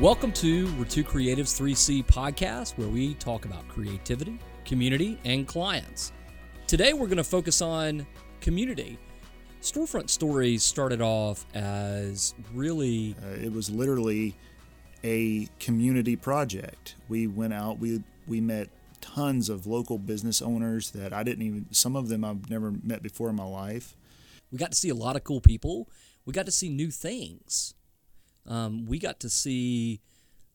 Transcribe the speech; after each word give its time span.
Welcome 0.00 0.32
to 0.32 0.66
Ratu 0.68 1.06
Creative's 1.06 1.58
3C 1.58 2.04
podcast, 2.06 2.76
where 2.76 2.88
we 2.88 3.14
talk 3.14 3.44
about 3.44 3.66
creativity, 3.68 4.38
community, 4.64 5.18
and 5.24 5.46
clients. 5.46 6.12
Today, 6.66 6.92
we're 6.92 7.06
going 7.06 7.18
to 7.18 7.24
focus 7.24 7.62
on 7.62 8.06
community. 8.40 8.98
Storefront 9.60 10.10
Stories 10.10 10.64
started 10.64 11.00
off 11.00 11.46
as 11.54 12.34
really 12.52 13.14
Uh, 13.22 13.28
it 13.44 13.52
was 13.52 13.70
literally 13.70 14.34
a 15.04 15.46
community 15.60 16.16
project. 16.16 16.96
We 17.08 17.26
went 17.28 17.52
out, 17.52 17.78
we 17.78 18.02
we 18.26 18.40
met 18.40 18.70
tons 19.00 19.48
of 19.48 19.66
local 19.66 19.98
business 19.98 20.40
owners 20.42 20.90
that 20.92 21.12
I 21.12 21.22
didn't 21.22 21.42
even 21.42 21.66
some 21.70 21.94
of 21.94 22.08
them 22.08 22.24
I've 22.24 22.50
never 22.50 22.72
met 22.82 23.02
before 23.02 23.28
in 23.28 23.36
my 23.36 23.44
life. 23.44 23.96
we 24.50 24.58
got 24.58 24.72
to 24.72 24.76
see 24.76 24.88
a 24.88 24.94
lot 24.94 25.14
of 25.16 25.22
cool 25.22 25.40
people. 25.40 25.88
We 26.24 26.32
got 26.32 26.46
to 26.46 26.52
see 26.52 26.68
new 26.68 26.90
things. 26.90 27.74
Um, 28.46 28.86
we 28.86 28.98
got 28.98 29.20
to 29.20 29.30
see 29.30 30.00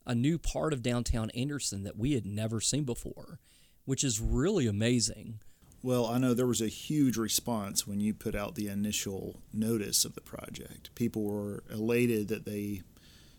a 0.06 0.16
new 0.16 0.38
part 0.38 0.74
of 0.74 0.82
downtown 0.82 1.30
Anderson 1.32 1.84
that 1.84 1.98
we 1.98 2.14
had 2.14 2.26
never 2.26 2.62
seen 2.62 2.84
before, 2.84 3.40
which 3.86 4.04
is 4.04 4.20
really 4.20 4.68
amazing. 4.68 5.40
Well, 5.84 6.08
I 6.08 6.18
know 6.18 6.34
there 6.34 6.48
was 6.48 6.62
a 6.62 6.68
huge 6.68 7.18
response 7.18 7.86
when 7.86 8.00
you 8.00 8.14
put 8.14 8.36
out 8.36 8.56
the 8.56 8.68
initial 8.68 9.42
notice 9.54 10.06
of 10.06 10.16
the 10.16 10.22
project. 10.22 10.94
People 10.96 11.24
were 11.24 11.64
elated 11.70 12.30
that 12.30 12.46
they 12.46 12.82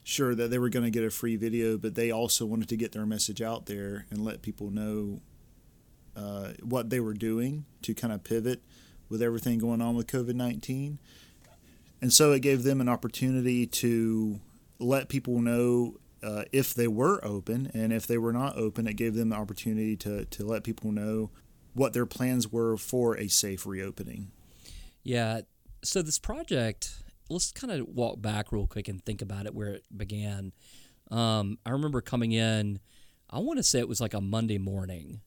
sure 0.05 0.35
that 0.35 0.51
they 0.51 0.59
were 0.59 0.71
going 0.71 0.85
to 0.85 0.91
get 0.91 1.05
a 1.05 1.11
free 1.11 1.37
video, 1.37 1.77
but 1.77 1.95
they 1.95 2.11
also 2.11 2.47
wanted 2.47 2.69
to 2.69 2.77
get 2.77 2.93
their 2.93 3.05
message 3.05 3.43
out 3.43 3.67
there 3.67 4.07
and 4.11 4.25
let 4.25 4.41
people 4.41 4.71
know 4.71 5.21
uh, 6.17 6.53
what 6.63 6.91
they 6.91 7.01
were 7.01 7.13
doing 7.13 7.65
to 7.83 7.93
kind 7.93 8.13
of 8.13 8.25
pivot 8.25 8.63
with 9.09 9.21
everything 9.21 9.59
going 9.59 9.83
on 9.83 9.95
with 9.95 10.07
COVID 10.07 10.35
19. 10.35 10.99
And 12.01 12.13
so 12.13 12.33
it 12.33 12.41
gave 12.41 12.63
them 12.63 12.81
an 12.81 12.89
opportunity 12.89 13.67
to 13.67 14.41
let 14.79 15.09
people 15.09 15.41
know 15.41 15.97
uh, 16.23 16.45
if 16.53 16.75
they 16.75 16.89
were 16.89 17.25
open, 17.25 17.71
and 17.75 17.93
if 17.93 18.07
they 18.07 18.19
were 18.19 18.33
not 18.33 18.57
open, 18.57 18.87
it 18.87 18.95
gave 18.95 19.15
them 19.15 19.31
the 19.31 19.37
opportunity 19.37 19.97
to, 19.97 20.25
to 20.27 20.45
let 20.45 20.65
people 20.65 20.93
know 20.93 21.31
what 21.75 21.93
their 21.93 22.07
plans 22.07 22.51
were 22.51 22.77
for 22.77 23.17
a 23.17 23.29
safe 23.29 23.67
reopening. 23.67 24.31
Yeah. 25.03 25.43
So 25.83 26.03
this 26.03 26.19
project, 26.19 27.03
let's 27.31 27.53
kind 27.53 27.73
of 27.73 27.89
walk 27.89 28.21
back 28.21 28.51
real 28.51 28.67
quick 28.67 28.89
and 28.89 29.05
think 29.05 29.23
about 29.23 29.47
it 29.47 29.55
where 29.55 29.75
it 29.75 29.85
began. 29.97 30.53
Um, 31.11 31.59
I 31.65 31.71
remember 31.71 32.01
coming 32.01 32.33
in, 32.33 32.81
I 33.31 33.39
want 33.39 33.59
to 33.59 33.63
say 33.63 33.79
it 33.79 33.89
was 33.89 34.01
like 34.01 34.15
a 34.15 34.21
Monday 34.21 34.59
morning, 34.59 35.21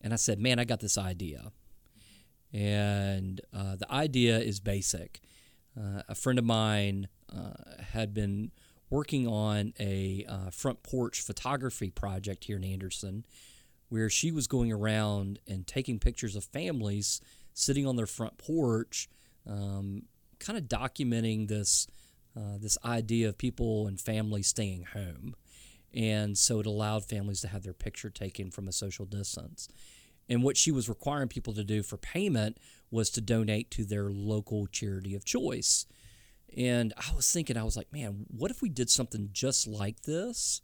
and 0.00 0.12
I 0.12 0.16
said, 0.16 0.38
"Man, 0.38 0.58
I 0.58 0.64
got 0.64 0.80
this 0.80 0.96
idea." 0.96 1.50
And 2.52 3.40
uh, 3.52 3.76
the 3.76 3.90
idea 3.92 4.38
is 4.38 4.60
basic. 4.60 5.20
Uh, 5.78 6.02
a 6.08 6.14
friend 6.14 6.38
of 6.38 6.44
mine 6.44 7.08
uh, 7.34 7.82
had 7.92 8.12
been 8.12 8.50
working 8.90 9.28
on 9.28 9.72
a 9.78 10.24
uh, 10.28 10.50
front 10.50 10.82
porch 10.82 11.20
photography 11.20 11.90
project 11.90 12.44
here 12.44 12.56
in 12.56 12.64
Anderson, 12.64 13.24
where 13.88 14.10
she 14.10 14.32
was 14.32 14.46
going 14.46 14.72
around 14.72 15.38
and 15.46 15.66
taking 15.66 15.98
pictures 15.98 16.34
of 16.34 16.44
families 16.44 17.20
sitting 17.54 17.86
on 17.86 17.96
their 17.96 18.06
front 18.06 18.38
porch, 18.38 19.08
um, 19.46 20.02
kind 20.38 20.58
of 20.58 20.64
documenting 20.64 21.48
this 21.48 21.86
uh, 22.36 22.56
this 22.58 22.78
idea 22.84 23.28
of 23.28 23.36
people 23.36 23.86
and 23.86 24.00
families 24.00 24.46
staying 24.46 24.84
home, 24.92 25.34
and 25.92 26.36
so 26.38 26.60
it 26.60 26.66
allowed 26.66 27.04
families 27.04 27.40
to 27.40 27.48
have 27.48 27.62
their 27.62 27.72
picture 27.72 28.10
taken 28.10 28.50
from 28.50 28.68
a 28.68 28.72
social 28.72 29.04
distance. 29.04 29.68
And 30.28 30.42
what 30.42 30.56
she 30.56 30.70
was 30.70 30.88
requiring 30.88 31.28
people 31.28 31.54
to 31.54 31.64
do 31.64 31.82
for 31.82 31.96
payment 31.96 32.58
was 32.90 33.10
to 33.10 33.20
donate 33.20 33.70
to 33.72 33.84
their 33.84 34.10
local 34.10 34.66
charity 34.66 35.14
of 35.14 35.24
choice. 35.24 35.86
And 36.56 36.92
I 36.96 37.14
was 37.14 37.30
thinking, 37.30 37.56
I 37.56 37.64
was 37.64 37.76
like, 37.76 37.92
man, 37.92 38.26
what 38.28 38.50
if 38.50 38.62
we 38.62 38.68
did 38.68 38.90
something 38.90 39.30
just 39.32 39.66
like 39.66 40.02
this 40.02 40.62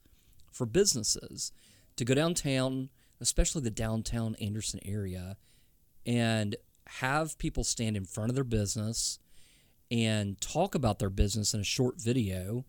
for 0.52 0.66
businesses 0.66 1.52
to 1.96 2.04
go 2.04 2.14
downtown, 2.14 2.90
especially 3.20 3.62
the 3.62 3.70
downtown 3.70 4.34
Anderson 4.36 4.80
area, 4.84 5.36
and 6.06 6.56
have 6.86 7.38
people 7.38 7.64
stand 7.64 7.96
in 7.96 8.04
front 8.04 8.30
of 8.30 8.34
their 8.34 8.44
business 8.44 9.18
and 9.90 10.40
talk 10.40 10.74
about 10.74 10.98
their 10.98 11.10
business 11.10 11.54
in 11.54 11.60
a 11.60 11.64
short 11.64 12.00
video 12.00 12.64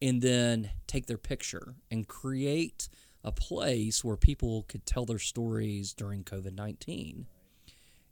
and 0.00 0.22
then 0.22 0.70
take 0.86 1.06
their 1.06 1.18
picture 1.18 1.76
and 1.90 2.06
create 2.06 2.88
a 3.26 3.32
place 3.32 4.02
where 4.04 4.16
people 4.16 4.64
could 4.68 4.86
tell 4.86 5.04
their 5.04 5.18
stories 5.18 5.92
during 5.92 6.22
COVID 6.24 6.54
19. 6.54 7.26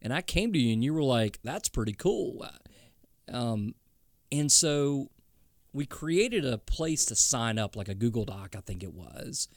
And 0.02 0.12
I 0.12 0.20
came 0.20 0.52
to 0.52 0.58
you 0.58 0.72
and 0.75 0.84
you 0.84 0.92
were 0.92 1.02
like, 1.02 1.38
that's 1.42 1.69
pretty 1.70 1.94
cool. 1.94 2.44
Um, 3.32 3.74
and 4.30 4.53
so 4.53 5.10
we 5.72 5.86
created 5.86 6.44
a 6.44 6.58
place 6.58 7.06
to 7.06 7.14
sign 7.14 7.58
up, 7.58 7.74
like 7.76 7.88
a 7.88 7.94
Google 7.94 8.24
Doc, 8.26 8.54
I 8.56 8.60
think 8.60 8.82
it 8.82 8.92
was. 8.92 9.48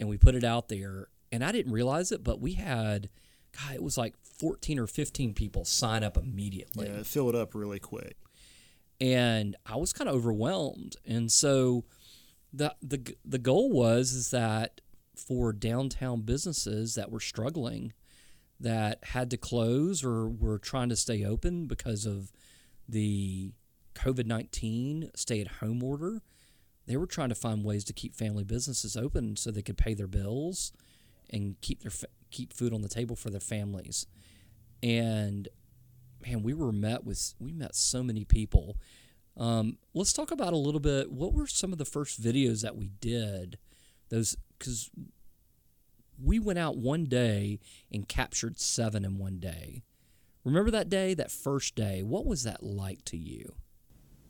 And 0.00 0.08
we 0.08 0.16
put 0.18 0.34
it 0.34 0.42
out 0.44 0.68
there. 0.68 1.08
And 1.30 1.44
I 1.44 1.52
didn't 1.52 1.72
realize 1.72 2.10
it, 2.10 2.24
but 2.24 2.40
we 2.40 2.54
had, 2.54 3.08
God, 3.56 3.74
it 3.76 3.82
was 3.82 3.96
like 3.96 4.14
14 4.38 4.78
or 4.78 4.86
15 4.86 5.34
people 5.34 5.64
sign 5.64 6.02
up 6.02 6.16
immediately 6.16 6.88
Yeah, 6.88 7.02
fill 7.04 7.28
it 7.28 7.34
up 7.36 7.54
really 7.54 7.78
quick. 7.78 8.16
and 9.00 9.56
I 9.66 9.76
was 9.76 9.92
kind 9.92 10.08
of 10.10 10.16
overwhelmed. 10.16 10.96
And 11.06 11.30
so 11.30 11.84
the 12.52 12.74
the 12.82 13.14
the 13.24 13.38
goal 13.38 13.70
was 13.70 14.12
is 14.12 14.30
that 14.30 14.80
for 15.26 15.52
downtown 15.52 16.22
businesses 16.22 16.94
that 16.94 17.10
were 17.10 17.20
struggling 17.20 17.92
that 18.60 18.98
had 19.02 19.30
to 19.30 19.36
close 19.36 20.04
or 20.04 20.28
were 20.28 20.58
trying 20.58 20.88
to 20.88 20.96
stay 20.96 21.24
open 21.24 21.66
because 21.66 22.06
of 22.06 22.32
the 22.88 23.52
COVID-19 23.94 25.10
stay-at-home 25.16 25.82
order, 25.82 26.22
they 26.86 26.96
were 26.96 27.06
trying 27.06 27.28
to 27.28 27.34
find 27.34 27.64
ways 27.64 27.84
to 27.84 27.92
keep 27.92 28.14
family 28.14 28.44
businesses 28.44 28.96
open 28.96 29.36
so 29.36 29.50
they 29.50 29.62
could 29.62 29.78
pay 29.78 29.94
their 29.94 30.06
bills 30.06 30.72
and 31.30 31.60
keep 31.60 31.82
their 31.82 31.92
keep 32.30 32.52
food 32.52 32.72
on 32.72 32.82
the 32.82 32.88
table 32.88 33.16
for 33.16 33.30
their 33.30 33.40
families. 33.40 34.06
And 34.82 35.48
man, 36.24 36.42
we 36.42 36.54
were 36.54 36.72
met 36.72 37.04
with 37.04 37.34
we 37.38 37.52
met 37.52 37.74
so 37.74 38.02
many 38.02 38.24
people. 38.24 38.76
Um, 39.36 39.78
let's 39.94 40.12
talk 40.12 40.30
about 40.30 40.52
a 40.52 40.58
little 40.58 40.80
bit. 40.80 41.10
What 41.10 41.32
were 41.32 41.46
some 41.46 41.72
of 41.72 41.78
the 41.78 41.84
first 41.84 42.20
videos 42.20 42.62
that 42.62 42.76
we 42.76 42.88
did? 43.00 43.58
Those 44.10 44.36
because 44.62 44.90
we 46.22 46.38
went 46.38 46.58
out 46.58 46.76
one 46.76 47.04
day 47.04 47.58
and 47.90 48.08
captured 48.08 48.60
seven 48.60 49.04
in 49.04 49.18
one 49.18 49.40
day. 49.40 49.82
Remember 50.44 50.70
that 50.70 50.88
day, 50.88 51.14
that 51.14 51.32
first 51.32 51.74
day? 51.74 52.02
What 52.02 52.26
was 52.26 52.44
that 52.44 52.62
like 52.62 53.04
to 53.06 53.16
you? 53.16 53.54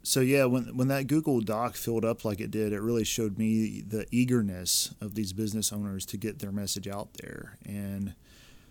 So 0.03 0.21
yeah, 0.21 0.47
when 0.47 0.77
when 0.77 0.89
that 0.89 1.07
Google 1.07 1.41
Doc 1.41 1.77
filled 1.77 2.05
up 2.05 2.25
like 2.25 2.41
it 2.41 2.51
did, 2.51 2.73
it 2.73 2.81
really 2.81 3.05
showed 3.05 3.39
me 3.39 3.83
the 3.87 4.07
eagerness 4.11 4.95
of 5.01 5.15
these 5.15 5.33
business 5.33 5.73
owners 5.73 6.05
to 6.07 6.17
get 6.17 6.41
their 6.41 6.51
message 6.51 6.89
out 6.89 7.15
there. 7.23 7.59
And 7.65 8.15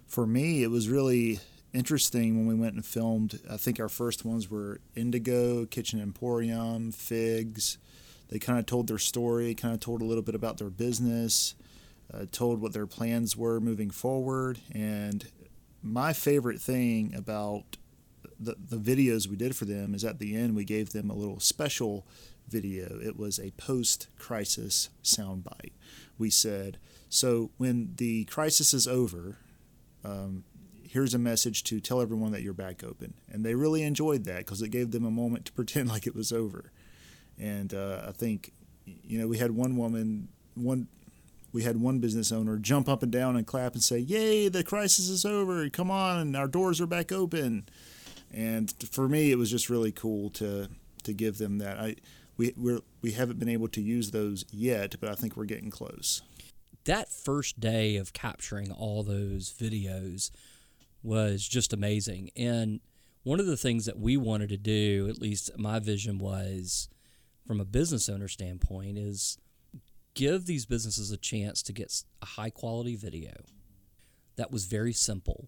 for 0.07 0.27
me, 0.27 0.63
it 0.63 0.71
was 0.71 0.89
really 0.89 1.39
interesting 1.73 2.37
when 2.37 2.47
we 2.47 2.61
went 2.61 2.75
and 2.75 2.85
filmed. 2.85 3.39
I 3.49 3.55
think 3.55 3.79
our 3.79 3.87
first 3.87 4.25
ones 4.25 4.49
were 4.51 4.81
Indigo, 4.93 5.65
Kitchen 5.65 6.01
Emporium, 6.01 6.91
Figs. 6.91 7.77
They 8.31 8.39
kind 8.39 8.57
of 8.57 8.65
told 8.65 8.87
their 8.87 8.97
story, 8.97 9.53
kind 9.53 9.73
of 9.73 9.81
told 9.81 10.01
a 10.01 10.05
little 10.05 10.23
bit 10.23 10.35
about 10.35 10.57
their 10.57 10.69
business, 10.69 11.53
uh, 12.13 12.25
told 12.31 12.61
what 12.61 12.73
their 12.73 12.87
plans 12.87 13.35
were 13.35 13.59
moving 13.59 13.89
forward. 13.89 14.59
And 14.73 15.27
my 15.83 16.13
favorite 16.13 16.61
thing 16.61 17.13
about 17.15 17.77
the, 18.39 18.55
the 18.69 18.77
videos 18.77 19.27
we 19.27 19.35
did 19.35 19.55
for 19.55 19.65
them 19.65 19.93
is 19.93 20.05
at 20.05 20.19
the 20.19 20.35
end 20.35 20.55
we 20.55 20.63
gave 20.63 20.91
them 20.91 21.09
a 21.09 21.13
little 21.15 21.41
special 21.41 22.05
video. 22.47 22.99
It 23.03 23.17
was 23.17 23.37
a 23.37 23.51
post 23.51 24.07
crisis 24.17 24.89
soundbite. 25.03 25.73
We 26.17 26.29
said, 26.29 26.77
So 27.09 27.51
when 27.57 27.93
the 27.97 28.25
crisis 28.25 28.73
is 28.73 28.87
over, 28.87 29.37
um, 30.05 30.45
here's 30.87 31.13
a 31.13 31.19
message 31.19 31.63
to 31.65 31.79
tell 31.79 32.01
everyone 32.01 32.31
that 32.31 32.43
you're 32.43 32.53
back 32.53 32.83
open. 32.83 33.13
And 33.29 33.45
they 33.45 33.55
really 33.55 33.83
enjoyed 33.83 34.23
that 34.25 34.39
because 34.39 34.61
it 34.61 34.69
gave 34.69 34.91
them 34.91 35.05
a 35.05 35.11
moment 35.11 35.45
to 35.45 35.51
pretend 35.53 35.89
like 35.89 36.07
it 36.07 36.15
was 36.15 36.31
over. 36.31 36.71
And 37.41 37.73
uh, 37.73 38.03
I 38.07 38.11
think, 38.11 38.53
you 38.85 39.19
know, 39.19 39.27
we 39.27 39.37
had 39.37 39.51
one 39.51 39.75
woman, 39.75 40.29
one. 40.55 40.87
We 41.53 41.63
had 41.63 41.81
one 41.81 41.99
business 41.99 42.31
owner 42.31 42.57
jump 42.57 42.87
up 42.87 43.03
and 43.03 43.11
down 43.11 43.35
and 43.35 43.45
clap 43.45 43.73
and 43.73 43.83
say, 43.83 43.97
"Yay! 43.99 44.47
The 44.47 44.63
crisis 44.63 45.09
is 45.09 45.25
over! 45.25 45.69
Come 45.69 45.91
on, 45.91 46.33
our 46.33 46.47
doors 46.47 46.79
are 46.79 46.87
back 46.87 47.11
open." 47.11 47.65
and 48.33 48.73
for 48.89 49.09
me 49.09 49.31
it 49.31 49.37
was 49.37 49.51
just 49.51 49.69
really 49.69 49.91
cool 49.91 50.29
to 50.29 50.69
to 51.03 51.11
give 51.13 51.37
them 51.37 51.57
that 51.57 51.77
i 51.77 51.95
we 52.37 52.53
we're, 52.55 52.79
we 53.01 53.11
haven't 53.11 53.39
been 53.39 53.49
able 53.49 53.67
to 53.67 53.81
use 53.81 54.11
those 54.11 54.45
yet 54.51 54.95
but 55.01 55.09
i 55.09 55.15
think 55.15 55.35
we're 55.35 55.43
getting 55.43 55.69
close 55.69 56.21
That 56.85 57.11
first 57.11 57.59
day 57.59 57.97
of 57.97 58.13
capturing 58.13 58.71
all 58.71 59.03
those 59.03 59.53
videos 59.53 60.31
was 61.03 61.47
just 61.47 61.73
amazing. 61.73 62.31
And 62.35 62.79
one 63.23 63.39
of 63.39 63.45
the 63.45 63.57
things 63.57 63.85
that 63.85 63.99
we 63.99 64.17
wanted 64.17 64.49
to 64.49 64.57
do, 64.57 65.07
at 65.09 65.21
least 65.21 65.51
my 65.57 65.77
vision 65.79 66.17
was 66.17 66.89
from 67.45 67.59
a 67.59 67.65
business 67.65 68.07
owner 68.09 68.27
standpoint, 68.27 68.97
is 68.97 69.37
give 70.13 70.45
these 70.45 70.65
businesses 70.65 71.11
a 71.11 71.17
chance 71.17 71.61
to 71.63 71.73
get 71.73 72.03
a 72.21 72.25
high 72.25 72.49
quality 72.49 72.95
video 72.95 73.31
that 74.35 74.51
was 74.51 74.65
very 74.65 74.93
simple. 74.93 75.47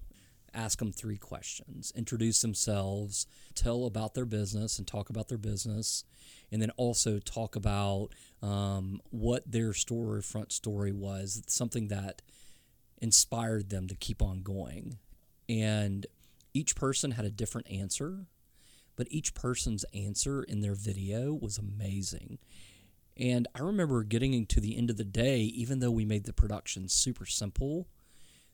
ask 0.54 0.80
them 0.80 0.92
three 0.92 1.18
questions, 1.18 1.92
introduce 1.96 2.42
themselves, 2.42 3.26
tell 3.56 3.86
about 3.86 4.14
their 4.14 4.26
business 4.26 4.78
and 4.78 4.88
talk 4.88 5.10
about 5.10 5.28
their 5.28 5.38
business, 5.38 6.04
and 6.52 6.62
then 6.62 6.70
also 6.72 7.20
talk 7.20 7.56
about 7.56 8.10
um, 8.42 9.02
what 9.10 9.52
their 9.52 9.72
storefront 9.72 10.52
story 10.52 10.92
was, 10.92 11.42
something 11.48 11.88
that 11.88 12.22
inspired 13.02 13.70
them 13.70 13.88
to 13.88 13.96
keep 13.96 14.22
on 14.22 14.42
going. 14.42 14.98
And 15.50 16.06
each 16.54 16.76
person 16.76 17.12
had 17.12 17.26
a 17.26 17.32
different 17.32 17.70
answer, 17.70 18.28
but 18.96 19.08
each 19.10 19.34
person's 19.34 19.86
answer 19.94 20.44
in 20.44 20.62
their 20.62 20.76
video 20.76 21.34
was 21.34 21.58
amazing. 21.58 22.40
And 23.16 23.48
I 23.56 23.60
remember 23.60 24.04
getting 24.04 24.46
to 24.46 24.60
the 24.60 24.78
end 24.78 24.90
of 24.90 24.98
the 24.98 25.04
day, 25.04 25.42
even 25.42 25.80
though 25.80 25.92
we 25.92 26.06
made 26.06 26.26
the 26.26 26.34
production 26.34 26.90
super 26.90 27.26
simple, 27.26 27.88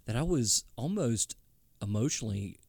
that 0.06 0.16
I 0.16 0.24
was 0.24 0.66
almost 0.76 1.36
emotionally 1.82 2.60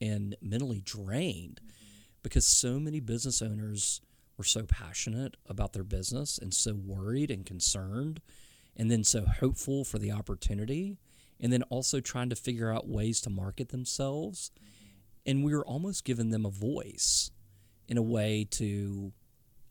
and 0.00 0.36
mentally 0.40 0.80
drained 0.80 1.60
mm-hmm. 1.62 2.02
because 2.22 2.46
so 2.46 2.78
many 2.78 3.00
business 3.00 3.42
owners 3.42 4.00
were 4.36 4.44
so 4.44 4.64
passionate 4.64 5.36
about 5.46 5.72
their 5.72 5.84
business 5.84 6.38
and 6.38 6.52
so 6.52 6.74
worried 6.74 7.30
and 7.30 7.46
concerned 7.46 8.20
and 8.76 8.90
then 8.90 9.02
so 9.02 9.24
hopeful 9.24 9.84
for 9.84 9.98
the 9.98 10.12
opportunity 10.12 10.98
and 11.40 11.52
then 11.52 11.62
also 11.64 12.00
trying 12.00 12.28
to 12.28 12.36
figure 12.36 12.72
out 12.72 12.88
ways 12.88 13.20
to 13.20 13.30
market 13.30 13.70
themselves 13.70 14.50
mm-hmm. 14.54 14.75
And 15.26 15.44
we 15.44 15.54
were 15.54 15.66
almost 15.66 16.04
giving 16.04 16.30
them 16.30 16.46
a 16.46 16.50
voice 16.50 17.30
in 17.88 17.98
a 17.98 18.02
way 18.02 18.46
to 18.52 19.12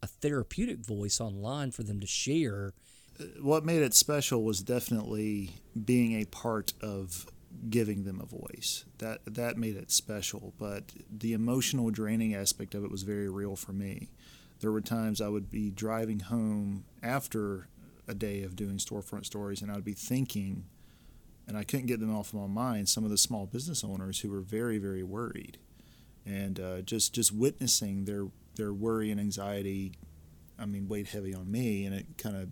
a 0.04 0.08
therapeutic 0.08 0.80
voice 0.80 1.20
online 1.20 1.72
for 1.72 1.84
them 1.84 2.00
to 2.00 2.08
share 2.08 2.74
uh, 3.20 3.24
what 3.42 3.66
made 3.66 3.82
it 3.82 3.94
special 3.94 4.44
was 4.44 4.62
definitely 4.62 5.52
being 5.86 6.20
a 6.20 6.26
part 6.26 6.74
of 6.82 7.26
giving 7.70 8.04
them 8.04 8.20
a 8.22 8.26
voice. 8.26 8.86
That 8.98 9.22
that 9.26 9.58
made 9.58 9.78
it 9.78 9.92
special, 9.92 10.54
but 10.60 10.92
the 11.10 11.34
emotional 11.34 11.90
draining 11.90 12.36
aspect 12.36 12.76
of 12.76 12.84
it 12.84 12.92
was 12.92 13.04
very 13.04 13.30
real 13.30 13.56
for 13.56 13.72
me. 13.72 14.10
There 14.60 14.72
were 14.72 14.82
times 14.82 15.22
I 15.22 15.30
would 15.30 15.50
be 15.50 15.70
driving 15.70 16.20
home 16.20 16.86
after 17.02 17.68
a 18.08 18.14
day 18.14 18.44
of 18.44 18.56
doing 18.56 18.78
storefront 18.78 19.26
stories 19.26 19.62
and 19.62 19.72
I'd 19.72 19.84
be 19.84 19.94
thinking 19.94 20.66
and 21.48 21.58
I 21.58 21.64
couldn't 21.64 21.86
get 21.88 22.00
them 22.00 22.16
off 22.16 22.34
of 22.34 22.40
my 22.40 22.48
mind 22.48 22.90
some 22.90 23.04
of 23.04 23.10
the 23.10 23.18
small 23.18 23.46
business 23.46 23.84
owners 23.84 24.20
who 24.20 24.30
were 24.30 24.42
very 24.42 24.78
very 24.78 25.04
worried 25.04 25.58
and 26.26 26.60
uh, 26.60 26.82
just 26.82 27.14
just 27.14 27.32
witnessing 27.32 28.06
their 28.06 28.28
their 28.56 28.74
worry 28.74 29.12
and 29.12 29.20
anxiety 29.20 29.94
I 30.58 30.66
mean 30.66 30.88
weighed 30.88 31.08
heavy 31.08 31.34
on 31.34 31.52
me 31.52 31.86
and 31.86 31.96
it 31.96 32.06
kind 32.18 32.36
of 32.36 32.50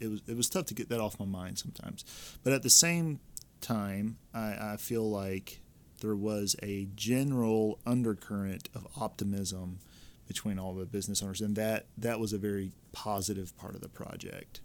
it 0.00 0.08
was 0.08 0.20
it 0.26 0.36
was 0.36 0.48
tough 0.48 0.66
to 0.66 0.74
get 0.74 0.88
that 0.88 1.00
off 1.00 1.18
my 1.18 1.26
mind 1.26 1.58
sometimes. 1.58 2.04
But 2.42 2.52
at 2.52 2.62
the 2.62 2.70
same 2.70 3.20
time, 3.60 4.18
I, 4.32 4.72
I 4.72 4.76
feel 4.78 5.08
like 5.08 5.60
there 6.00 6.16
was 6.16 6.56
a 6.62 6.88
general 6.94 7.78
undercurrent 7.86 8.68
of 8.74 8.86
optimism 9.00 9.78
between 10.26 10.58
all 10.58 10.74
the 10.74 10.86
business 10.86 11.22
owners, 11.22 11.40
and 11.40 11.56
that 11.56 11.86
that 11.98 12.20
was 12.20 12.32
a 12.32 12.38
very 12.38 12.72
positive 12.92 13.56
part 13.56 13.74
of 13.74 13.80
the 13.80 13.88
project. 13.88 14.60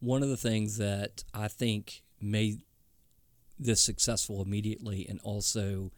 One 0.00 0.22
of 0.22 0.28
the 0.28 0.36
things 0.36 0.78
that 0.78 1.24
I 1.34 1.48
think 1.48 2.02
made 2.20 2.62
this 3.58 3.80
successful 3.80 4.42
immediately, 4.42 5.06
and 5.08 5.20
also 5.22 5.92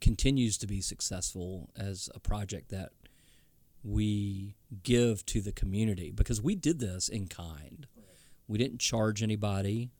continues 0.00 0.58
to 0.58 0.66
be 0.66 0.80
successful 0.80 1.70
as 1.76 2.10
a 2.14 2.20
project 2.20 2.70
that 2.70 2.90
we 3.82 4.56
give 4.82 5.24
to 5.26 5.40
the 5.40 5.52
community 5.52 6.10
because 6.10 6.40
we 6.40 6.54
did 6.54 6.80
this 6.80 7.08
in 7.08 7.26
kind. 7.28 7.86
We 8.48 8.58
didn't 8.58 8.80
charge 8.80 9.22
anybody. 9.22 9.90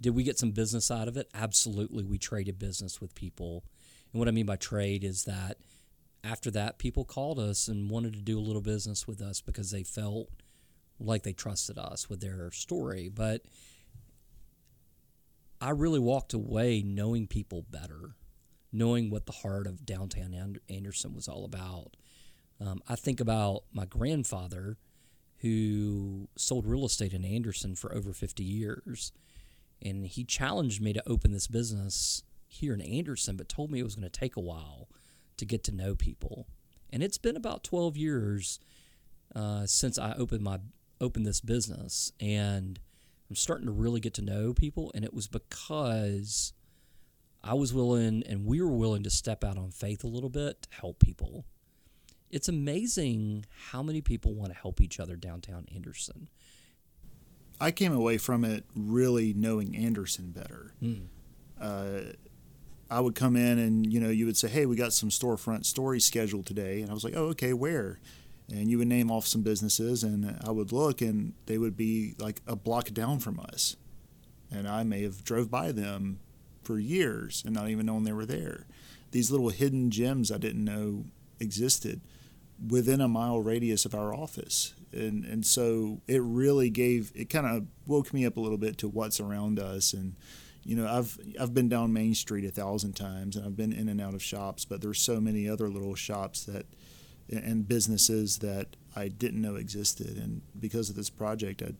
Did 0.00 0.14
we 0.14 0.22
get 0.22 0.38
some 0.38 0.52
business 0.52 0.90
out 0.90 1.08
of 1.08 1.16
it? 1.16 1.28
Absolutely. 1.34 2.04
We 2.04 2.18
traded 2.18 2.58
business 2.58 3.00
with 3.00 3.14
people. 3.14 3.64
And 4.12 4.18
what 4.18 4.28
I 4.28 4.30
mean 4.30 4.46
by 4.46 4.56
trade 4.56 5.04
is 5.04 5.24
that 5.24 5.58
after 6.24 6.50
that, 6.52 6.78
people 6.78 7.04
called 7.04 7.38
us 7.38 7.68
and 7.68 7.90
wanted 7.90 8.12
to 8.14 8.22
do 8.22 8.38
a 8.38 8.40
little 8.40 8.62
business 8.62 9.06
with 9.06 9.20
us 9.20 9.40
because 9.40 9.70
they 9.70 9.82
felt 9.82 10.28
like 11.00 11.22
they 11.22 11.32
trusted 11.32 11.78
us 11.78 12.08
with 12.08 12.20
their 12.20 12.50
story. 12.50 13.08
But 13.08 13.42
I 15.60 15.70
really 15.70 15.98
walked 15.98 16.32
away 16.32 16.82
knowing 16.82 17.26
people 17.26 17.64
better, 17.70 18.16
knowing 18.72 19.10
what 19.10 19.26
the 19.26 19.32
heart 19.32 19.66
of 19.66 19.84
downtown 19.84 20.58
Anderson 20.68 21.14
was 21.14 21.28
all 21.28 21.44
about 21.44 21.96
um, 22.60 22.82
I 22.88 22.96
think 22.96 23.20
about 23.20 23.64
my 23.72 23.84
grandfather 23.84 24.78
who 25.38 26.28
sold 26.36 26.66
real 26.66 26.84
estate 26.84 27.12
in 27.12 27.24
Anderson 27.24 27.74
for 27.76 27.94
over 27.94 28.12
50 28.12 28.42
years. 28.42 29.12
And 29.80 30.06
he 30.06 30.24
challenged 30.24 30.82
me 30.82 30.92
to 30.92 31.08
open 31.08 31.32
this 31.32 31.46
business 31.46 32.24
here 32.48 32.74
in 32.74 32.80
Anderson, 32.80 33.36
but 33.36 33.48
told 33.48 33.70
me 33.70 33.78
it 33.78 33.84
was 33.84 33.94
going 33.94 34.08
to 34.08 34.20
take 34.20 34.36
a 34.36 34.40
while 34.40 34.88
to 35.36 35.44
get 35.44 35.62
to 35.64 35.74
know 35.74 35.94
people. 35.94 36.48
And 36.90 37.02
it's 37.02 37.18
been 37.18 37.36
about 37.36 37.62
12 37.62 37.96
years 37.96 38.58
uh, 39.36 39.66
since 39.66 39.98
I 39.98 40.14
opened 40.14 40.42
my 40.42 40.58
opened 41.00 41.26
this 41.26 41.40
business, 41.40 42.10
and 42.18 42.80
I'm 43.28 43.36
starting 43.36 43.66
to 43.66 43.72
really 43.72 44.00
get 44.00 44.14
to 44.14 44.22
know 44.22 44.54
people. 44.54 44.90
And 44.94 45.04
it 45.04 45.12
was 45.12 45.26
because 45.26 46.52
I 47.42 47.54
was 47.54 47.72
willing, 47.72 48.22
and 48.26 48.46
we 48.46 48.60
were 48.60 48.74
willing 48.74 49.02
to 49.04 49.10
step 49.10 49.44
out 49.44 49.58
on 49.58 49.70
faith 49.70 50.04
a 50.04 50.08
little 50.08 50.30
bit 50.30 50.62
to 50.62 50.68
help 50.80 50.98
people 50.98 51.44
it's 52.30 52.48
amazing 52.48 53.46
how 53.70 53.82
many 53.82 54.00
people 54.00 54.34
want 54.34 54.52
to 54.52 54.58
help 54.58 54.80
each 54.80 55.00
other 55.00 55.16
downtown 55.16 55.66
Anderson. 55.74 56.28
I 57.60 57.70
came 57.70 57.92
away 57.92 58.18
from 58.18 58.44
it 58.44 58.64
really 58.74 59.32
knowing 59.34 59.76
Anderson 59.76 60.30
better. 60.30 60.74
Mm. 60.82 61.06
Uh, 61.60 62.12
I 62.90 63.00
would 63.00 63.14
come 63.14 63.36
in 63.36 63.58
and 63.58 63.90
you 63.92 64.00
know 64.00 64.10
you 64.10 64.26
would 64.26 64.36
say, 64.36 64.48
"Hey, 64.48 64.66
we 64.66 64.76
got 64.76 64.92
some 64.92 65.08
storefront 65.10 65.64
stories 65.66 66.04
scheduled 66.04 66.46
today," 66.46 66.80
and 66.80 66.90
I 66.90 66.94
was 66.94 67.04
like, 67.04 67.16
"Oh, 67.16 67.26
okay, 67.26 67.52
where?" 67.52 67.98
And 68.50 68.70
you 68.70 68.78
would 68.78 68.88
name 68.88 69.10
off 69.10 69.26
some 69.26 69.42
businesses, 69.42 70.02
and 70.02 70.38
I 70.42 70.50
would 70.50 70.72
look, 70.72 71.02
and 71.02 71.34
they 71.46 71.58
would 71.58 71.76
be 71.76 72.14
like 72.18 72.40
a 72.46 72.56
block 72.56 72.92
down 72.92 73.18
from 73.18 73.38
us, 73.40 73.76
and 74.50 74.66
I 74.66 74.84
may 74.84 75.02
have 75.02 75.22
drove 75.22 75.50
by 75.50 75.70
them 75.70 76.20
for 76.62 76.78
years 76.78 77.42
and 77.46 77.54
not 77.54 77.68
even 77.68 77.86
knowing 77.86 78.04
they 78.04 78.12
were 78.12 78.26
there. 78.26 78.66
These 79.10 79.30
little 79.30 79.48
hidden 79.48 79.90
gems 79.90 80.30
I 80.30 80.36
didn't 80.36 80.64
know 80.64 81.06
existed 81.40 82.02
within 82.68 83.00
a 83.00 83.08
mile 83.08 83.40
radius 83.40 83.86
of 83.86 83.94
our 83.94 84.14
office. 84.14 84.74
And, 84.92 85.24
and 85.24 85.46
so 85.46 86.00
it 86.06 86.20
really 86.22 86.68
gave, 86.68 87.10
it 87.14 87.30
kind 87.30 87.46
of 87.46 87.66
woke 87.86 88.12
me 88.12 88.26
up 88.26 88.36
a 88.36 88.40
little 88.40 88.58
bit 88.58 88.76
to 88.78 88.88
what's 88.88 89.20
around 89.20 89.58
us. 89.58 89.94
And, 89.94 90.16
you 90.62 90.76
know, 90.76 90.86
I've, 90.86 91.18
I've 91.40 91.54
been 91.54 91.70
down 91.70 91.92
Main 91.92 92.14
Street 92.14 92.44
a 92.44 92.50
thousand 92.50 92.94
times 92.94 93.36
and 93.36 93.46
I've 93.46 93.56
been 93.56 93.72
in 93.72 93.88
and 93.88 94.00
out 94.00 94.14
of 94.14 94.22
shops, 94.22 94.66
but 94.66 94.82
there's 94.82 95.00
so 95.00 95.20
many 95.20 95.48
other 95.48 95.68
little 95.68 95.94
shops 95.94 96.44
that, 96.44 96.66
and 97.30 97.68
businesses 97.68 98.38
that 98.38 98.76
I 98.96 99.08
didn't 99.08 99.42
know 99.42 99.56
existed. 99.56 100.16
And 100.16 100.42
because 100.58 100.90
of 100.90 100.96
this 100.96 101.10
project, 101.10 101.62
I 101.62 101.72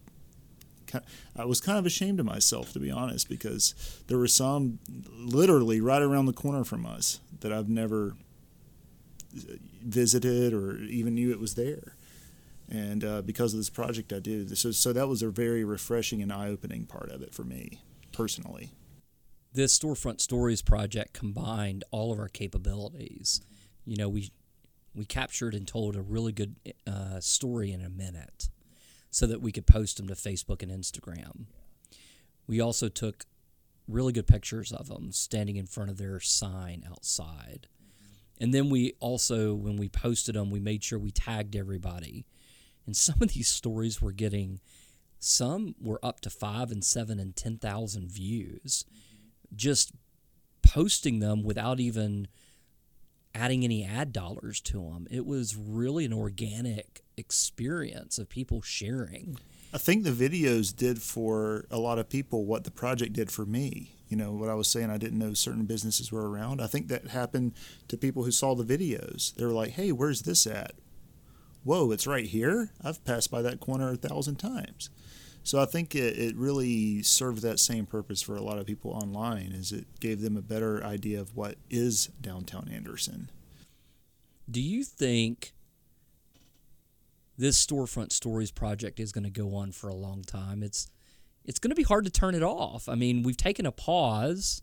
I 1.36 1.44
was 1.44 1.60
kind 1.60 1.78
of 1.78 1.86
ashamed 1.86 2.20
of 2.20 2.26
myself 2.26 2.72
to 2.72 2.80
be 2.80 2.90
honest 2.90 3.28
because 3.28 3.74
there 4.06 4.18
were 4.18 4.28
some 4.28 4.78
literally 5.14 5.80
right 5.80 6.02
around 6.02 6.26
the 6.26 6.32
corner 6.32 6.64
from 6.64 6.86
us 6.86 7.20
that 7.40 7.52
I've 7.52 7.68
never 7.68 8.14
visited 9.82 10.52
or 10.52 10.78
even 10.78 11.14
knew 11.14 11.30
it 11.30 11.40
was 11.40 11.54
there. 11.54 11.94
And 12.70 13.04
uh, 13.04 13.22
because 13.22 13.54
of 13.54 13.60
this 13.60 13.70
project, 13.70 14.12
I 14.12 14.18
did. 14.18 14.56
So, 14.58 14.72
so 14.72 14.92
that 14.92 15.08
was 15.08 15.22
a 15.22 15.30
very 15.30 15.64
refreshing 15.64 16.22
and 16.22 16.32
eye 16.32 16.48
opening 16.48 16.84
part 16.84 17.10
of 17.10 17.22
it 17.22 17.34
for 17.34 17.44
me 17.44 17.80
personally. 18.12 18.70
This 19.54 19.78
Storefront 19.78 20.20
Stories 20.20 20.60
project 20.60 21.14
combined 21.14 21.84
all 21.90 22.12
of 22.12 22.18
our 22.18 22.28
capabilities. 22.28 23.40
You 23.86 23.96
know, 23.96 24.08
we 24.08 24.30
we 24.98 25.04
captured 25.04 25.54
and 25.54 25.66
told 25.66 25.96
a 25.96 26.02
really 26.02 26.32
good 26.32 26.56
uh, 26.86 27.20
story 27.20 27.72
in 27.72 27.80
a 27.80 27.88
minute 27.88 28.48
so 29.10 29.26
that 29.26 29.40
we 29.40 29.52
could 29.52 29.66
post 29.66 29.96
them 29.96 30.08
to 30.08 30.14
Facebook 30.14 30.62
and 30.62 30.72
Instagram. 30.72 31.46
We 32.46 32.60
also 32.60 32.88
took 32.88 33.24
really 33.86 34.12
good 34.12 34.26
pictures 34.26 34.72
of 34.72 34.88
them 34.88 35.12
standing 35.12 35.56
in 35.56 35.66
front 35.66 35.90
of 35.90 35.96
their 35.96 36.20
sign 36.20 36.84
outside. 36.90 37.68
And 38.40 38.52
then 38.52 38.70
we 38.70 38.94
also, 39.00 39.54
when 39.54 39.76
we 39.76 39.88
posted 39.88 40.34
them, 40.34 40.50
we 40.50 40.60
made 40.60 40.84
sure 40.84 40.98
we 40.98 41.10
tagged 41.10 41.56
everybody. 41.56 42.26
And 42.86 42.96
some 42.96 43.22
of 43.22 43.32
these 43.32 43.48
stories 43.48 44.02
were 44.02 44.12
getting, 44.12 44.60
some 45.18 45.74
were 45.80 46.00
up 46.02 46.20
to 46.20 46.30
five 46.30 46.70
and 46.70 46.84
seven 46.84 47.18
and 47.18 47.34
10,000 47.34 48.10
views. 48.10 48.84
Just 49.54 49.92
posting 50.62 51.20
them 51.20 51.42
without 51.42 51.80
even 51.80 52.28
adding 53.34 53.64
any 53.64 53.84
ad 53.84 54.12
dollars 54.12 54.60
to 54.62 54.78
them. 54.78 55.06
It 55.10 55.26
was 55.26 55.56
really 55.56 56.04
an 56.04 56.12
organic 56.12 57.02
experience 57.16 58.18
of 58.18 58.28
people 58.28 58.62
sharing. 58.62 59.38
I 59.72 59.78
think 59.78 60.04
the 60.04 60.10
videos 60.10 60.74
did 60.74 61.02
for 61.02 61.66
a 61.70 61.78
lot 61.78 61.98
of 61.98 62.08
people 62.08 62.44
what 62.46 62.64
the 62.64 62.70
project 62.70 63.12
did 63.12 63.30
for 63.30 63.44
me 63.44 63.98
you 64.08 64.16
know 64.16 64.32
what 64.32 64.48
I 64.48 64.54
was 64.54 64.68
saying. 64.68 64.90
I 64.90 64.96
didn't 64.96 65.18
know 65.18 65.34
certain 65.34 65.66
businesses 65.66 66.10
were 66.10 66.28
around. 66.28 66.60
I 66.60 66.66
think 66.66 66.88
that 66.88 67.08
happened 67.08 67.52
to 67.88 67.96
people 67.96 68.24
who 68.24 68.30
saw 68.30 68.54
the 68.54 68.64
videos. 68.64 69.34
They 69.34 69.44
were 69.44 69.52
like, 69.52 69.72
"Hey, 69.72 69.92
where's 69.92 70.22
this 70.22 70.46
at? 70.46 70.72
Whoa, 71.62 71.90
it's 71.90 72.06
right 72.06 72.26
here. 72.26 72.70
I've 72.82 73.04
passed 73.04 73.30
by 73.30 73.42
that 73.42 73.60
corner 73.60 73.90
a 73.90 73.96
thousand 73.96 74.36
times." 74.36 74.88
So 75.48 75.58
I 75.58 75.64
think 75.64 75.94
it, 75.94 76.18
it 76.18 76.36
really 76.36 77.02
served 77.02 77.40
that 77.40 77.58
same 77.58 77.86
purpose 77.86 78.20
for 78.20 78.36
a 78.36 78.42
lot 78.42 78.58
of 78.58 78.66
people 78.66 78.90
online 78.90 79.52
is 79.52 79.72
it 79.72 79.86
gave 79.98 80.20
them 80.20 80.36
a 80.36 80.42
better 80.42 80.84
idea 80.84 81.18
of 81.22 81.34
what 81.34 81.54
is 81.70 82.10
downtown 82.20 82.68
Anderson. 82.70 83.30
Do 84.50 84.60
you 84.60 84.84
think 84.84 85.54
this 87.38 87.64
storefront 87.64 88.12
stories 88.12 88.50
project 88.50 89.00
is 89.00 89.10
going 89.10 89.24
to 89.24 89.30
go 89.30 89.54
on 89.54 89.72
for 89.72 89.88
a 89.88 89.94
long 89.94 90.22
time? 90.22 90.62
It's 90.62 90.90
it's 91.46 91.58
going 91.58 91.70
to 91.70 91.74
be 91.74 91.82
hard 91.82 92.04
to 92.04 92.10
turn 92.10 92.34
it 92.34 92.42
off. 92.42 92.86
I 92.86 92.94
mean, 92.94 93.22
we've 93.22 93.34
taken 93.34 93.64
a 93.64 93.72
pause, 93.72 94.60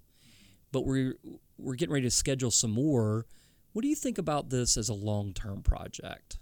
but 0.72 0.86
we're 0.86 1.16
we're 1.58 1.74
getting 1.74 1.94
ready 1.94 2.06
to 2.06 2.12
schedule 2.12 2.52
some 2.52 2.70
more. 2.70 3.26
What 3.74 3.82
do 3.82 3.88
you 3.88 3.96
think 3.96 4.20
about 4.20 4.52
this 4.52 4.78
as 4.78 4.90
a 4.90 4.94
long 4.94 5.34
term 5.34 5.64
project? 5.64 6.38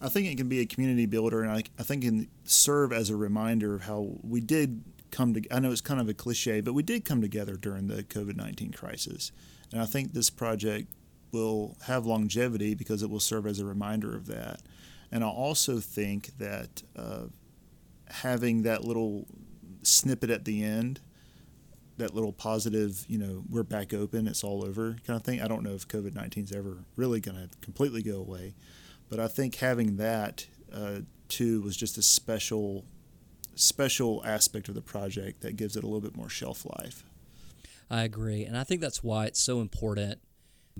I 0.00 0.08
think 0.08 0.28
it 0.28 0.36
can 0.36 0.48
be 0.48 0.60
a 0.60 0.66
community 0.66 1.06
builder, 1.06 1.42
and 1.42 1.50
I, 1.50 1.62
I 1.78 1.82
think 1.82 2.02
can 2.02 2.28
serve 2.44 2.92
as 2.92 3.08
a 3.08 3.16
reminder 3.16 3.74
of 3.74 3.82
how 3.82 4.18
we 4.22 4.40
did 4.40 4.82
come 5.10 5.34
to. 5.34 5.42
I 5.50 5.60
know 5.60 5.72
it's 5.72 5.80
kind 5.80 6.00
of 6.00 6.08
a 6.08 6.14
cliche, 6.14 6.60
but 6.60 6.74
we 6.74 6.82
did 6.82 7.04
come 7.04 7.20
together 7.22 7.56
during 7.56 7.88
the 7.88 8.02
COVID 8.02 8.36
nineteen 8.36 8.72
crisis, 8.72 9.32
and 9.72 9.80
I 9.80 9.86
think 9.86 10.12
this 10.12 10.30
project 10.30 10.88
will 11.32 11.76
have 11.82 12.06
longevity 12.06 12.74
because 12.74 13.02
it 13.02 13.10
will 13.10 13.20
serve 13.20 13.46
as 13.46 13.58
a 13.58 13.64
reminder 13.64 14.14
of 14.14 14.26
that. 14.26 14.60
And 15.10 15.24
I 15.24 15.28
also 15.28 15.80
think 15.80 16.36
that 16.38 16.82
uh, 16.96 17.24
having 18.08 18.62
that 18.62 18.84
little 18.84 19.26
snippet 19.82 20.30
at 20.30 20.44
the 20.44 20.62
end, 20.62 21.00
that 21.96 22.14
little 22.14 22.32
positive, 22.32 23.04
you 23.08 23.18
know, 23.18 23.44
we're 23.48 23.62
back 23.62 23.94
open, 23.94 24.26
it's 24.26 24.44
all 24.44 24.64
over 24.64 24.96
kind 25.06 25.16
of 25.16 25.24
thing. 25.24 25.40
I 25.40 25.48
don't 25.48 25.62
know 25.62 25.72
if 25.72 25.86
COVID 25.88 26.14
19 26.14 26.44
is 26.44 26.52
ever 26.52 26.78
really 26.96 27.20
going 27.20 27.36
to 27.36 27.48
completely 27.60 28.02
go 28.02 28.16
away, 28.16 28.54
but 29.08 29.20
I 29.20 29.28
think 29.28 29.56
having 29.56 29.96
that 29.96 30.46
uh, 30.72 31.00
too 31.28 31.62
was 31.62 31.76
just 31.76 31.98
a 31.98 32.02
special, 32.02 32.84
special 33.54 34.22
aspect 34.24 34.68
of 34.68 34.74
the 34.74 34.82
project 34.82 35.40
that 35.42 35.56
gives 35.56 35.76
it 35.76 35.84
a 35.84 35.86
little 35.86 36.00
bit 36.00 36.16
more 36.16 36.28
shelf 36.28 36.66
life. 36.78 37.04
I 37.90 38.02
agree. 38.02 38.44
And 38.44 38.56
I 38.56 38.64
think 38.64 38.80
that's 38.80 39.02
why 39.02 39.26
it's 39.26 39.40
so 39.40 39.60
important 39.60 40.18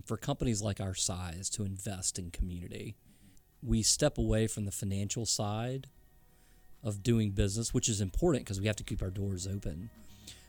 for 0.05 0.17
companies 0.17 0.61
like 0.61 0.81
our 0.81 0.95
size 0.95 1.49
to 1.51 1.65
invest 1.65 2.19
in 2.19 2.31
community. 2.31 2.97
We 3.63 3.83
step 3.83 4.19
away 4.19 4.47
from 4.47 4.65
the 4.65 4.73
financial 4.73 5.25
side 5.25 5.87
of 6.83 7.03
doing 7.03 7.31
business, 7.31 7.73
which 7.73 7.89
is 7.89 8.01
important 8.01 8.45
because 8.45 8.61
we 8.61 8.67
have 8.67 8.77
to 8.77 8.85
keep 8.85 9.03
our 9.03 9.11
doors 9.11 9.47
open, 9.47 9.91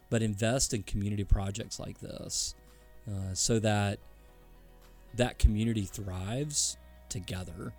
but 0.09 0.21
invest 0.21 0.73
in 0.73 0.83
community 0.83 1.23
projects 1.23 1.79
like 1.79 1.99
this 1.99 2.55
uh, 3.07 3.33
so 3.33 3.59
that 3.59 3.99
that 5.15 5.39
community 5.39 5.85
thrives 5.85 6.77
together 7.09 7.73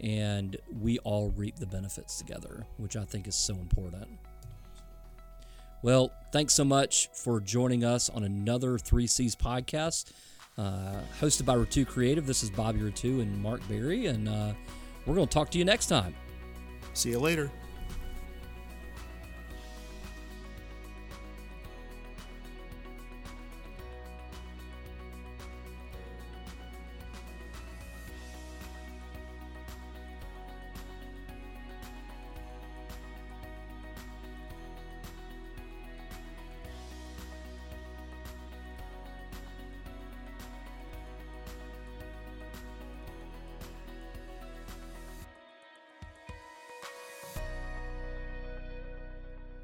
and 0.00 0.56
we 0.80 0.98
all 1.00 1.30
reap 1.36 1.56
the 1.56 1.66
benefits 1.66 2.18
together, 2.18 2.66
which 2.76 2.96
I 2.96 3.04
think 3.04 3.28
is 3.28 3.36
so 3.36 3.54
important. 3.54 4.08
Well, 5.82 6.12
thanks 6.32 6.54
so 6.54 6.64
much 6.64 7.08
for 7.12 7.40
joining 7.40 7.84
us 7.84 8.08
on 8.08 8.24
another 8.24 8.78
3Cs 8.78 9.36
podcast, 9.36 10.12
uh, 10.58 11.00
hosted 11.20 11.44
by 11.44 11.56
Ratu 11.56 11.86
Creative. 11.86 12.26
This 12.26 12.42
is 12.42 12.50
Bobby 12.50 12.80
Ratu 12.80 13.20
and 13.20 13.42
Mark 13.42 13.66
Berry, 13.68 14.06
and 14.06 14.28
uh, 14.28 14.52
we're 15.06 15.14
going 15.14 15.26
to 15.26 15.32
talk 15.32 15.50
to 15.50 15.58
you 15.58 15.64
next 15.64 15.86
time. 15.86 16.14
See 16.94 17.10
you 17.10 17.18
later. 17.18 17.50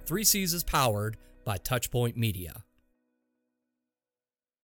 Three 0.09 0.25
Cs 0.25 0.55
is 0.55 0.65
powered 0.65 1.19
by 1.45 1.59
Touchpoint 1.59 2.17
Media. 2.17 2.65